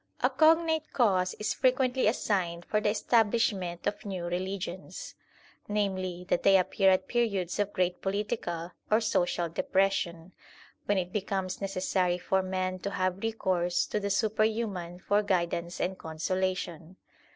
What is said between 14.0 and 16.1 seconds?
superhuman for INTRODUCTION xli guidance and